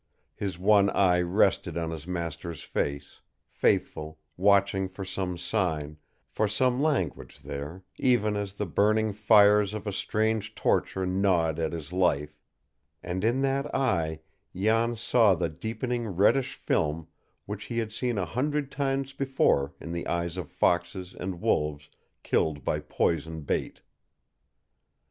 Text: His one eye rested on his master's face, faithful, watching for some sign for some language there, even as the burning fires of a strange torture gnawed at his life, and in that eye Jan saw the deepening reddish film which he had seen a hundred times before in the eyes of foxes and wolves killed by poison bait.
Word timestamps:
His 0.33 0.57
one 0.57 0.89
eye 0.89 1.21
rested 1.21 1.77
on 1.77 1.91
his 1.91 2.07
master's 2.07 2.63
face, 2.63 3.21
faithful, 3.51 4.17
watching 4.35 4.89
for 4.89 5.05
some 5.05 5.37
sign 5.37 5.97
for 6.27 6.47
some 6.47 6.81
language 6.81 7.41
there, 7.41 7.83
even 7.97 8.35
as 8.35 8.55
the 8.55 8.65
burning 8.65 9.13
fires 9.13 9.75
of 9.75 9.85
a 9.85 9.93
strange 9.93 10.55
torture 10.55 11.05
gnawed 11.05 11.59
at 11.59 11.71
his 11.71 11.93
life, 11.93 12.39
and 13.03 13.23
in 13.23 13.41
that 13.41 13.75
eye 13.75 14.21
Jan 14.55 14.95
saw 14.95 15.35
the 15.35 15.49
deepening 15.49 16.07
reddish 16.07 16.55
film 16.55 17.07
which 17.45 17.65
he 17.65 17.77
had 17.77 17.91
seen 17.91 18.17
a 18.17 18.25
hundred 18.25 18.71
times 18.71 19.13
before 19.13 19.75
in 19.79 19.91
the 19.91 20.07
eyes 20.07 20.35
of 20.35 20.49
foxes 20.49 21.13
and 21.13 21.39
wolves 21.41 21.89
killed 22.23 22.63
by 22.63 22.79
poison 22.79 23.41
bait. 23.41 23.81